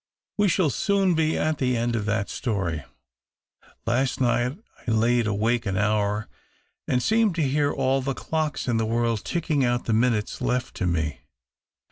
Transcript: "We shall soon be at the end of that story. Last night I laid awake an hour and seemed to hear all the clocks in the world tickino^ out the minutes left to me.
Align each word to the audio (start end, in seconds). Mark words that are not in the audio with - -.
"We 0.35 0.47
shall 0.47 0.71
soon 0.71 1.13
be 1.13 1.37
at 1.37 1.59
the 1.59 1.77
end 1.77 1.95
of 1.95 2.05
that 2.07 2.27
story. 2.27 2.85
Last 3.85 4.19
night 4.19 4.57
I 4.87 4.89
laid 4.89 5.27
awake 5.27 5.67
an 5.67 5.77
hour 5.77 6.27
and 6.87 7.03
seemed 7.03 7.35
to 7.35 7.43
hear 7.47 7.71
all 7.71 8.01
the 8.01 8.15
clocks 8.15 8.67
in 8.67 8.77
the 8.77 8.85
world 8.87 9.23
tickino^ 9.23 9.63
out 9.63 9.85
the 9.85 9.93
minutes 9.93 10.41
left 10.41 10.73
to 10.77 10.87
me. 10.87 11.19